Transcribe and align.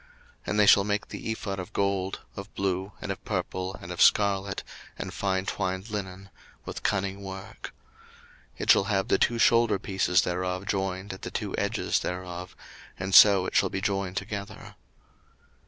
02:028:006 0.01 0.09
And 0.47 0.59
they 0.59 0.65
shall 0.65 0.83
make 0.83 1.07
the 1.09 1.29
ephod 1.31 1.59
of 1.59 1.73
gold, 1.73 2.21
of 2.35 2.51
blue, 2.55 2.91
and 3.01 3.11
of 3.11 3.23
purple, 3.23 3.75
of 3.75 4.01
scarlet, 4.01 4.63
and 4.97 5.13
fine 5.13 5.45
twined 5.45 5.91
linen, 5.91 6.31
with 6.65 6.81
cunning 6.81 7.21
work. 7.21 7.71
02:028:007 8.53 8.53
It 8.63 8.71
shall 8.71 8.83
have 8.85 9.07
the 9.09 9.19
two 9.19 9.35
shoulderpieces 9.37 10.23
thereof 10.23 10.65
joined 10.65 11.13
at 11.13 11.21
the 11.21 11.29
two 11.29 11.55
edges 11.55 11.99
thereof; 11.99 12.55
and 12.97 13.13
so 13.13 13.45
it 13.45 13.53
shall 13.53 13.69
be 13.69 13.79
joined 13.79 14.17
together. 14.17 14.73